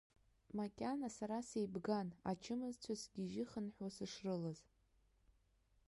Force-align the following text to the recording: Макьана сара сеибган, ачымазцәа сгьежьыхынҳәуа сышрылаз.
Макьана 0.57 1.09
сара 1.17 1.37
сеибган, 1.49 2.07
ачымазцәа 2.31 2.93
сгьежьыхынҳәуа 3.01 3.89
сышрылаз. 3.95 4.59